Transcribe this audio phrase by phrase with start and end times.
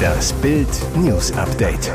[0.00, 1.92] Das Bild News Update.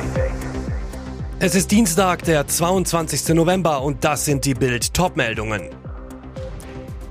[1.40, 3.36] Es ist Dienstag, der 22.
[3.36, 5.70] November und das sind die Bild Topmeldungen.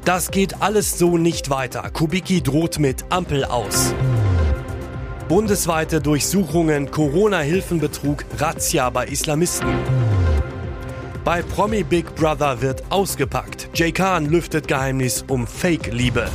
[0.04, 1.88] Das geht alles so nicht weiter.
[1.90, 3.94] Kubicki droht mit Ampel aus.
[5.28, 9.72] Bundesweite Durchsuchungen, Corona-Hilfenbetrug, Razzia bei Islamisten.
[11.24, 13.70] Bei Promi Big Brother wird ausgepackt.
[13.74, 16.28] Jay Khan lüftet Geheimnis um Fake-Liebe.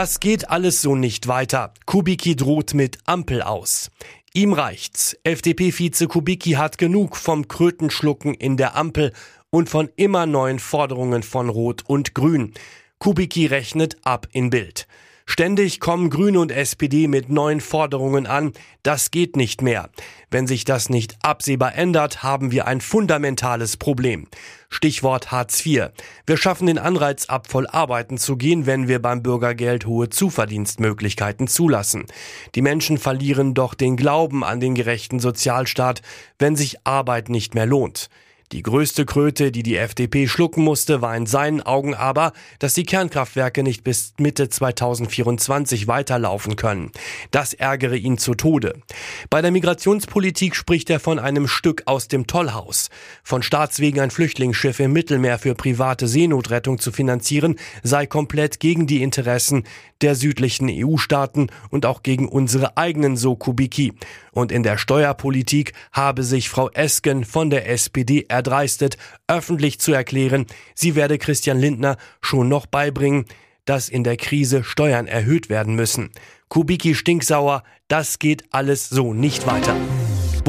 [0.00, 1.74] Das geht alles so nicht weiter.
[1.84, 3.90] Kubicki droht mit Ampel aus.
[4.32, 5.16] Ihm reicht's.
[5.24, 9.12] FDP-Vize Kubicki hat genug vom Krötenschlucken in der Ampel
[9.50, 12.54] und von immer neuen Forderungen von Rot und Grün.
[13.00, 14.86] Kubicki rechnet ab in Bild.
[15.30, 18.54] Ständig kommen Grüne und SPD mit neuen Forderungen an.
[18.82, 19.90] Das geht nicht mehr.
[20.30, 24.26] Wenn sich das nicht absehbar ändert, haben wir ein fundamentales Problem.
[24.70, 25.90] Stichwort Hartz IV.
[26.26, 31.46] Wir schaffen den Anreiz ab, voll arbeiten zu gehen, wenn wir beim Bürgergeld hohe Zuverdienstmöglichkeiten
[31.46, 32.06] zulassen.
[32.54, 36.00] Die Menschen verlieren doch den Glauben an den gerechten Sozialstaat,
[36.38, 38.08] wenn sich Arbeit nicht mehr lohnt.
[38.50, 42.84] Die größte Kröte, die die FDP schlucken musste, war in seinen Augen aber, dass die
[42.84, 46.90] Kernkraftwerke nicht bis Mitte 2024 weiterlaufen können.
[47.30, 48.80] Das ärgere ihn zu Tode.
[49.28, 52.88] Bei der Migrationspolitik spricht er von einem Stück aus dem Tollhaus.
[53.22, 59.02] Von Staatswegen ein Flüchtlingsschiff im Mittelmeer für private Seenotrettung zu finanzieren, sei komplett gegen die
[59.02, 59.64] Interessen
[60.00, 63.92] der südlichen EU-Staaten und auch gegen unsere eigenen so Kubiki.
[64.32, 70.46] Und in der Steuerpolitik habe sich Frau Esken von der SPD erdreistet, öffentlich zu erklären,
[70.74, 73.26] sie werde Christian Lindner schon noch beibringen,
[73.64, 76.10] dass in der Krise Steuern erhöht werden müssen.
[76.48, 79.76] Kubiki stinksauer, das geht alles so nicht weiter.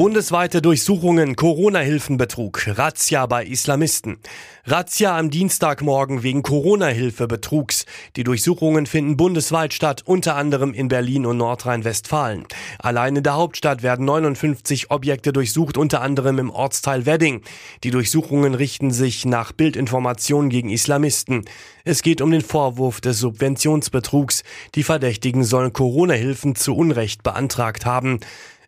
[0.00, 4.16] Bundesweite Durchsuchungen, Corona-Hilfenbetrug, Razzia bei Islamisten.
[4.64, 7.84] Razzia am Dienstagmorgen wegen Corona-Hilfebetrugs.
[8.16, 12.46] Die Durchsuchungen finden bundesweit statt, unter anderem in Berlin und Nordrhein-Westfalen.
[12.78, 17.42] Allein in der Hauptstadt werden 59 Objekte durchsucht, unter anderem im Ortsteil Wedding.
[17.84, 21.44] Die Durchsuchungen richten sich nach Bildinformationen gegen Islamisten.
[21.84, 24.44] Es geht um den Vorwurf des Subventionsbetrugs.
[24.74, 28.20] Die Verdächtigen sollen Corona-Hilfen zu Unrecht beantragt haben.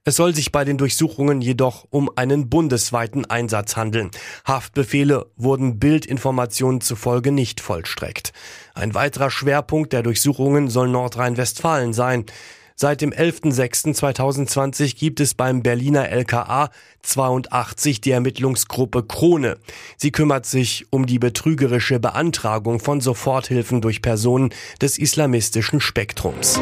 [0.04, 4.10] Es soll sich bei den Durchsuchungen jedoch um einen bundesweiten Einsatz handeln.
[4.44, 8.32] Haftbefehle wurden Bildinformationen zufolge nicht vollstreckt.
[8.74, 12.26] Ein weiterer Schwerpunkt der Durchsuchungen soll Nordrhein-Westfalen sein.
[12.74, 16.70] Seit dem 11.06.2020 gibt es beim Berliner LKA
[17.02, 19.58] 82 die Ermittlungsgruppe Krone.
[19.96, 26.58] Sie kümmert sich um die betrügerische Beantragung von Soforthilfen durch Personen des islamistischen Spektrums.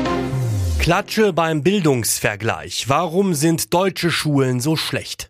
[0.81, 2.89] Klatsche beim Bildungsvergleich.
[2.89, 5.30] Warum sind deutsche Schulen so schlecht?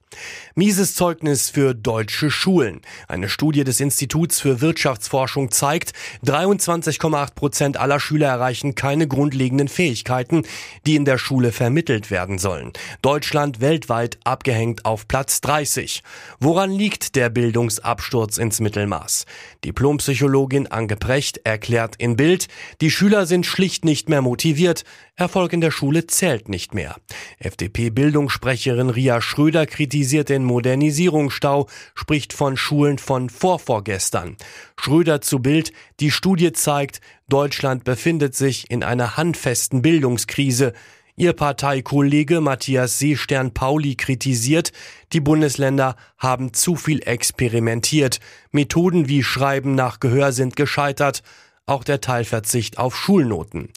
[0.56, 2.80] Mieses Zeugnis für deutsche Schulen.
[3.06, 5.92] Eine Studie des Instituts für Wirtschaftsforschung zeigt,
[6.24, 10.42] 23,8 Prozent aller Schüler erreichen keine grundlegenden Fähigkeiten,
[10.86, 12.72] die in der Schule vermittelt werden sollen.
[13.02, 16.02] Deutschland weltweit abgehängt auf Platz 30.
[16.40, 19.26] Woran liegt der Bildungsabsturz ins Mittelmaß?
[19.64, 22.48] Diplompsychologin Anke Precht erklärt in Bild,
[22.80, 24.84] die Schüler sind schlicht nicht mehr motiviert,
[25.14, 26.96] Erfolg in der Schule zählt nicht mehr.
[27.38, 34.36] FDP-Bildungssprecherin Ria Schröder kritisiert den Modernisierungsstau, spricht von Schulen von vorvorgestern.
[34.76, 40.72] Schröder zu Bild, die Studie zeigt, Deutschland befindet sich in einer handfesten Bildungskrise.
[41.16, 44.72] Ihr Parteikollege Matthias Seestern-Pauli kritisiert,
[45.12, 48.20] die Bundesländer haben zu viel experimentiert.
[48.52, 51.22] Methoden wie Schreiben nach Gehör sind gescheitert
[51.70, 53.68] auch der Teilverzicht auf Schulnoten.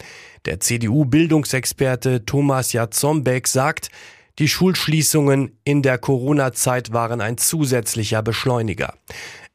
[0.45, 3.89] Der CDU-Bildungsexperte Thomas Jatzombeck sagt,
[4.39, 8.95] die Schulschließungen in der Corona-Zeit waren ein zusätzlicher Beschleuniger.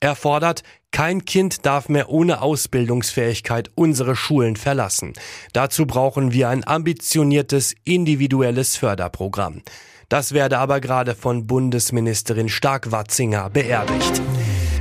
[0.00, 0.62] Er fordert,
[0.92, 5.12] kein Kind darf mehr ohne Ausbildungsfähigkeit unsere Schulen verlassen.
[5.52, 9.62] Dazu brauchen wir ein ambitioniertes individuelles Förderprogramm.
[10.08, 14.22] Das werde aber gerade von Bundesministerin Stark-Watzinger beerdigt.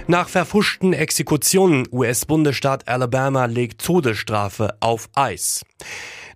[0.09, 5.65] Nach verfuschten Exekutionen US-Bundesstaat Alabama legt Todesstrafe auf Eis.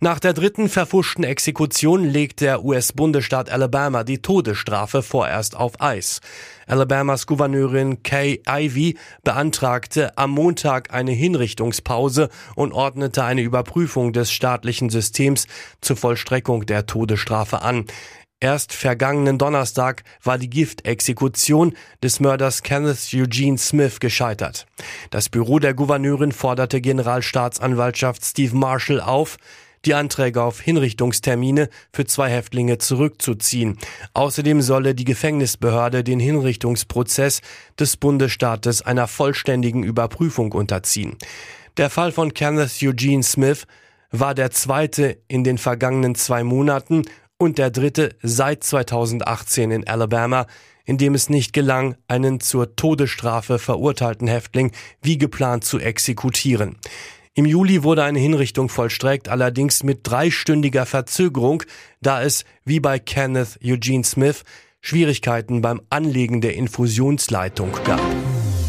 [0.01, 6.19] Nach der dritten verfuschten Exekution legt der US-Bundesstaat Alabama die Todesstrafe vorerst auf Eis.
[6.67, 14.89] Alabamas Gouverneurin Kay Ivey beantragte am Montag eine Hinrichtungspause und ordnete eine Überprüfung des staatlichen
[14.89, 15.47] Systems
[15.79, 17.85] zur Vollstreckung der Todesstrafe an.
[18.43, 24.65] Erst vergangenen Donnerstag war die Giftexekution des Mörders Kenneth Eugene Smith gescheitert.
[25.11, 29.37] Das Büro der Gouverneurin forderte Generalstaatsanwaltschaft Steve Marshall auf,
[29.85, 33.77] die Anträge auf Hinrichtungstermine für zwei Häftlinge zurückzuziehen.
[34.15, 37.41] Außerdem solle die Gefängnisbehörde den Hinrichtungsprozess
[37.79, 41.15] des Bundesstaates einer vollständigen Überprüfung unterziehen.
[41.77, 43.67] Der Fall von Kenneth Eugene Smith
[44.09, 47.03] war der zweite in den vergangenen zwei Monaten
[47.41, 50.45] und der dritte seit 2018 in Alabama,
[50.85, 54.71] in dem es nicht gelang, einen zur Todesstrafe verurteilten Häftling
[55.01, 56.77] wie geplant zu exekutieren.
[57.33, 61.63] Im Juli wurde eine Hinrichtung vollstreckt, allerdings mit dreistündiger Verzögerung,
[61.99, 64.43] da es, wie bei Kenneth Eugene Smith,
[64.79, 68.01] Schwierigkeiten beim Anlegen der Infusionsleitung gab.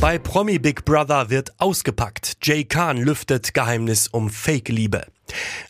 [0.02, 2.38] Bei Promi Big Brother wird ausgepackt.
[2.43, 5.06] Jay Khan lüftet Geheimnis um Fake-Liebe.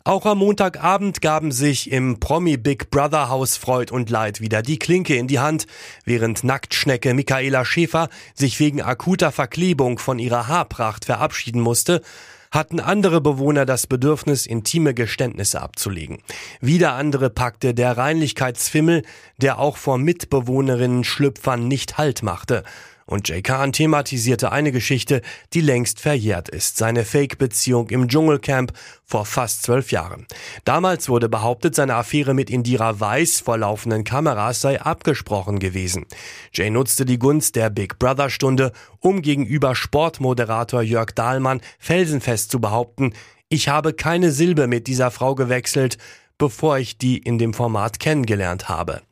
[0.05, 4.79] Auch am Montagabend gaben sich im Promi Big Brother Haus Freud und Leid wieder die
[4.79, 5.67] Klinke in die Hand,
[6.07, 12.01] während Nacktschnecke Michaela Schäfer sich wegen akuter Verklebung von ihrer Haarpracht verabschieden musste,
[12.51, 16.23] hatten andere Bewohner das Bedürfnis, intime Geständnisse abzulegen.
[16.63, 19.03] Wieder andere packte der Reinlichkeitsfimmel,
[19.37, 22.63] der auch vor Mitbewohnerinnen Schlüpfern nicht Halt machte.
[23.07, 25.23] Und Jay Khan thematisierte eine Geschichte,
[25.53, 28.73] die längst verjährt ist, seine Fake-Beziehung im Dschungelcamp
[29.05, 30.27] vor fast zwölf Jahren.
[30.65, 36.07] Damals wurde behauptet, seine Affäre mit Indira Weiss vor laufenden Kameras sei abgesprochen gewesen.
[36.53, 42.61] Jay nutzte die Gunst der Big Brother Stunde, um gegenüber Sportmoderator Jörg Dahlmann felsenfest zu
[42.61, 43.13] behaupten,
[43.53, 45.99] ich habe keine Silbe mit dieser Frau gewechselt,
[46.39, 49.03] bevor ich die in dem Format kennengelernt habe.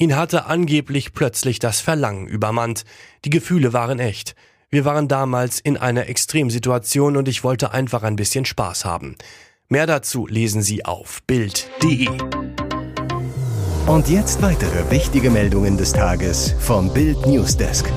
[0.00, 2.84] Ihn hatte angeblich plötzlich das Verlangen übermannt.
[3.24, 4.36] Die Gefühle waren echt.
[4.70, 9.16] Wir waren damals in einer Extremsituation und ich wollte einfach ein bisschen Spaß haben.
[9.68, 12.08] Mehr dazu lesen Sie auf Bild.de.
[13.88, 17.90] Und jetzt weitere wichtige Meldungen des Tages vom Bild Newsdesk.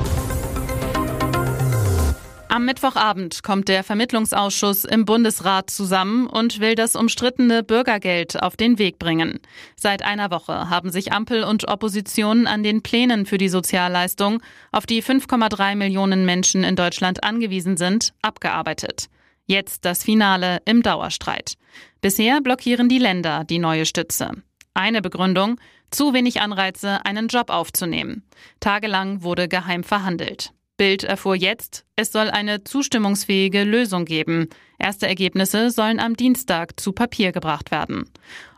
[2.53, 8.77] Am Mittwochabend kommt der Vermittlungsausschuss im Bundesrat zusammen und will das umstrittene Bürgergeld auf den
[8.77, 9.39] Weg bringen.
[9.77, 14.41] Seit einer Woche haben sich Ampel und Opposition an den Plänen für die Sozialleistung,
[14.73, 19.05] auf die 5,3 Millionen Menschen in Deutschland angewiesen sind, abgearbeitet.
[19.45, 21.53] Jetzt das Finale im Dauerstreit.
[22.01, 24.29] Bisher blockieren die Länder die neue Stütze.
[24.73, 25.57] Eine Begründung,
[25.89, 28.25] zu wenig Anreize, einen Job aufzunehmen.
[28.59, 30.51] Tagelang wurde geheim verhandelt.
[30.81, 34.49] Bild erfuhr jetzt, es soll eine zustimmungsfähige Lösung geben.
[34.79, 38.09] Erste Ergebnisse sollen am Dienstag zu Papier gebracht werden.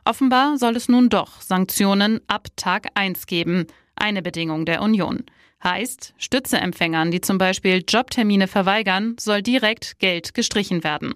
[0.06, 3.68] Offenbar soll es nun doch Sanktionen ab Tag 1 geben,
[3.98, 5.26] eine Bedingung der Union.
[5.66, 11.16] Heißt, Stützeempfängern, die zum Beispiel Jobtermine verweigern, soll direkt Geld gestrichen werden.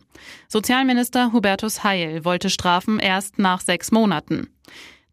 [0.49, 4.49] Sozialminister Hubertus Heil wollte Strafen erst nach sechs Monaten.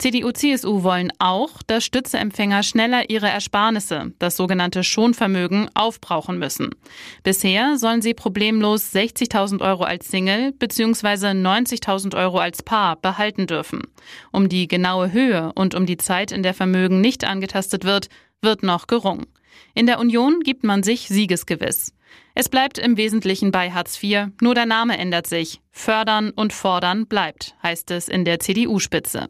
[0.04, 6.74] CDU, CSU wollen auch, dass Stützeempfänger schneller ihre Ersparnisse, das sogenannte Schonvermögen, aufbrauchen müssen.
[7.22, 11.28] Bisher sollen sie problemlos 60.000 Euro als Single bzw.
[11.28, 13.80] 90.000 Euro als Paar behalten dürfen.
[14.30, 18.10] Um die genaue Höhe und um die Zeit, in der Vermögen nicht angetastet wird,
[18.42, 19.24] wird noch gerungen.
[19.74, 21.94] In der Union gibt man sich siegesgewiss.
[22.36, 25.60] Es bleibt im Wesentlichen bei Hartz IV, nur der Name ändert sich.
[25.70, 29.28] Fördern und fordern bleibt, heißt es in der CDU-Spitze.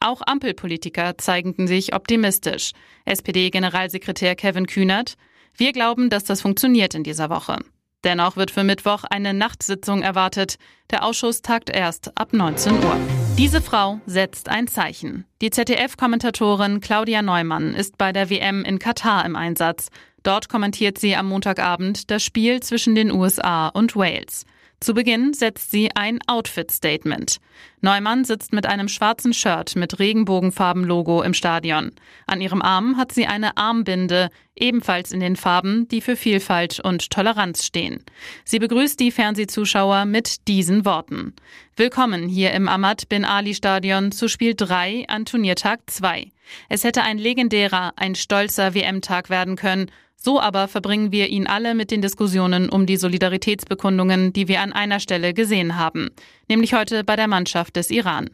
[0.00, 2.72] Auch Ampelpolitiker zeigten sich optimistisch.
[3.04, 5.16] SPD-Generalsekretär Kevin Kühnert,
[5.58, 7.58] wir glauben, dass das funktioniert in dieser Woche.
[8.04, 10.56] Dennoch wird für Mittwoch eine Nachtsitzung erwartet.
[10.90, 12.96] Der Ausschuss tagt erst ab 19 Uhr.
[13.36, 15.24] Diese Frau setzt ein Zeichen.
[15.42, 19.88] Die ZDF-Kommentatorin Claudia Neumann ist bei der WM in Katar im Einsatz.
[20.22, 24.44] Dort kommentiert sie am Montagabend das Spiel zwischen den USA und Wales.
[24.80, 27.38] Zu Beginn setzt sie ein Outfit-Statement.
[27.80, 31.90] Neumann sitzt mit einem schwarzen Shirt mit Regenbogenfarben-Logo im Stadion.
[32.28, 37.10] An ihrem Arm hat sie eine Armbinde, ebenfalls in den Farben, die für Vielfalt und
[37.10, 38.04] Toleranz stehen.
[38.44, 41.34] Sie begrüßt die Fernsehzuschauer mit diesen Worten.
[41.74, 46.30] Willkommen hier im Ahmad Bin Ali Stadion zu Spiel 3 an Turniertag 2.
[46.68, 51.74] Es hätte ein legendärer, ein stolzer WM-Tag werden können so aber verbringen wir ihn alle
[51.74, 56.10] mit den Diskussionen um die Solidaritätsbekundungen, die wir an einer Stelle gesehen haben,
[56.48, 58.28] nämlich heute bei der Mannschaft des Iran.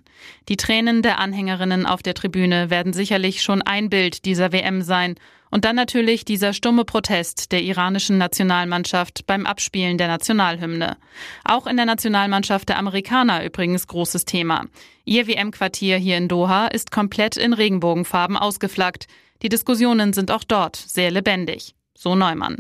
[0.49, 5.17] Die Tränen der Anhängerinnen auf der Tribüne werden sicherlich schon ein Bild dieser WM sein
[5.55, 10.97] und dann natürlich dieser stumme Protest der iranischen Nationalmannschaft beim Abspielen der Nationalhymne.
[11.45, 14.65] Auch in der Nationalmannschaft der Amerikaner übrigens großes Thema.
[15.05, 19.07] Ihr WM-Quartier hier in Doha ist komplett in Regenbogenfarben ausgeflaggt.
[19.43, 21.75] Die Diskussionen sind auch dort sehr lebendig.
[21.97, 22.59] So Neumann.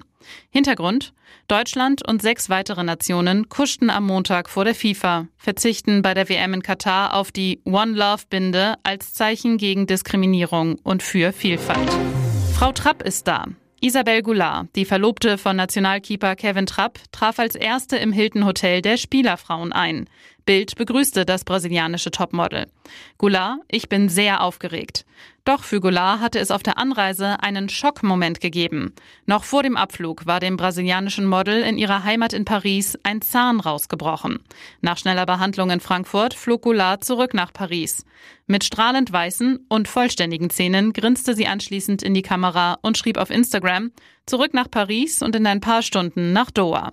[0.50, 1.12] Hintergrund?
[1.48, 6.54] Deutschland und sechs weitere Nationen kuschten am Montag vor der FIFA, verzichten bei der WM
[6.54, 11.90] in Katar auf die One Love Binde als Zeichen gegen Diskriminierung und für Vielfalt.
[12.54, 13.44] Frau Trapp ist da.
[13.80, 18.96] Isabel Goulart, die Verlobte von Nationalkeeper Kevin Trapp, traf als erste im Hilton Hotel der
[18.96, 20.08] Spielerfrauen ein.
[20.46, 22.66] Bild begrüßte das brasilianische Topmodel.
[23.18, 25.04] Goulart, ich bin sehr aufgeregt.
[25.44, 28.94] Doch für Goulart hatte es auf der Anreise einen Schockmoment gegeben.
[29.26, 33.60] Noch vor dem Abflug war dem brasilianischen Model in ihrer Heimat in Paris ein Zahn
[33.60, 34.38] rausgebrochen.
[34.80, 38.06] Nach schneller Behandlung in Frankfurt flog Goulart zurück nach Paris.
[38.46, 43.30] Mit strahlend weißen und vollständigen Zähnen grinste sie anschließend in die Kamera und schrieb auf
[43.30, 43.92] Instagram,
[44.24, 46.92] zurück nach Paris und in ein paar Stunden nach Doha.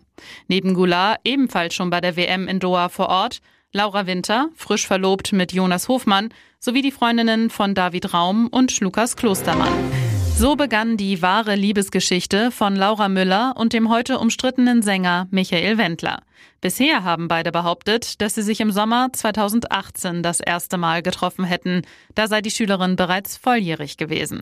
[0.50, 3.39] Neben Goulart, ebenfalls schon bei der WM in Doha vor Ort,
[3.73, 9.15] Laura Winter, frisch verlobt mit Jonas Hofmann, sowie die Freundinnen von David Raum und Lukas
[9.15, 9.71] Klostermann.
[10.35, 16.21] So begann die wahre Liebesgeschichte von Laura Müller und dem heute umstrittenen Sänger Michael Wendler.
[16.62, 21.81] Bisher haben beide behauptet, dass sie sich im Sommer 2018 das erste Mal getroffen hätten.
[22.13, 24.41] Da sei die Schülerin bereits volljährig gewesen.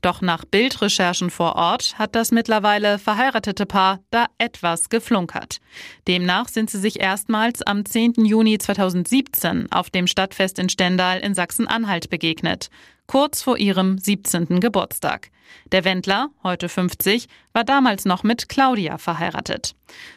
[0.00, 5.58] Doch nach Bildrecherchen vor Ort hat das mittlerweile verheiratete Paar da etwas geflunkert.
[6.06, 8.24] Demnach sind sie sich erstmals am 10.
[8.24, 12.70] Juni 2017 auf dem Stadtfest in Stendal in Sachsen-Anhalt begegnet
[13.06, 14.60] kurz vor ihrem 17.
[14.60, 15.30] Geburtstag.
[15.72, 19.74] Der Wendler, heute 50, war damals noch mit Claudia verheiratet.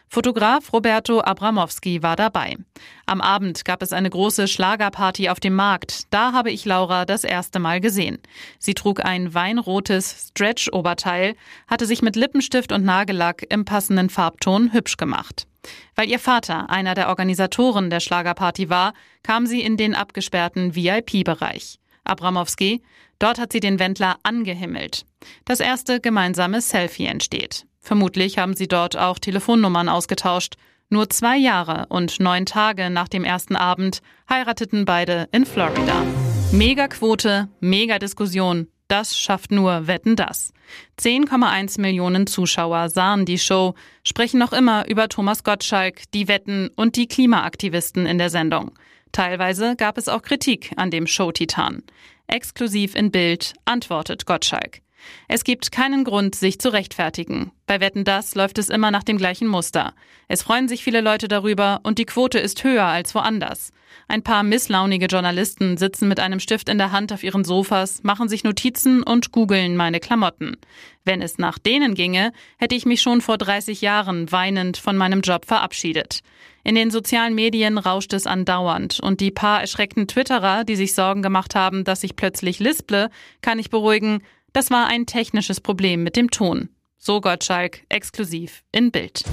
[0.07, 2.57] Fotograf Roberto Abramowski war dabei.
[3.05, 6.11] Am Abend gab es eine große Schlagerparty auf dem Markt.
[6.11, 8.19] Da habe ich Laura das erste Mal gesehen.
[8.57, 11.35] Sie trug ein weinrotes Stretch-Oberteil,
[11.67, 15.47] hatte sich mit Lippenstift und Nagellack im passenden Farbton hübsch gemacht.
[15.95, 18.93] Weil ihr Vater einer der Organisatoren der Schlagerparty war,
[19.23, 21.79] kam sie in den abgesperrten VIP-Bereich.
[22.09, 22.81] Abramowski.
[23.19, 25.05] Dort hat sie den Wendler angehimmelt.
[25.45, 27.65] Das erste gemeinsame Selfie entsteht.
[27.79, 30.55] Vermutlich haben sie dort auch Telefonnummern ausgetauscht.
[30.89, 36.03] Nur zwei Jahre und neun Tage nach dem ersten Abend heirateten beide in Florida.
[36.51, 38.67] Megaquote, Megadiskussion.
[38.87, 40.51] Das schafft nur Wetten das.
[40.99, 46.95] 10,1 Millionen Zuschauer sahen die Show, sprechen noch immer über Thomas Gottschalk, die Wetten und
[46.95, 48.71] die Klimaaktivisten in der Sendung.
[49.11, 51.83] Teilweise gab es auch Kritik an dem Show-Titan.
[52.27, 54.81] Exklusiv in Bild antwortet Gottschalk.
[55.27, 57.51] Es gibt keinen Grund, sich zu rechtfertigen.
[57.65, 59.93] Bei Wetten das läuft es immer nach dem gleichen Muster.
[60.27, 63.71] Es freuen sich viele Leute darüber und die Quote ist höher als woanders.
[64.07, 68.29] Ein paar misslaunige Journalisten sitzen mit einem Stift in der Hand auf ihren Sofas, machen
[68.29, 70.57] sich Notizen und googeln meine Klamotten.
[71.05, 75.21] Wenn es nach denen ginge, hätte ich mich schon vor 30 Jahren weinend von meinem
[75.21, 76.21] Job verabschiedet.
[76.63, 81.21] In den sozialen Medien rauscht es andauernd und die paar erschreckten Twitterer, die sich Sorgen
[81.21, 83.09] gemacht haben, dass ich plötzlich lisple,
[83.41, 84.21] kann ich beruhigen,
[84.53, 86.69] das war ein technisches Problem mit dem Ton.
[86.97, 89.23] So Gottschalk, exklusiv in Bild.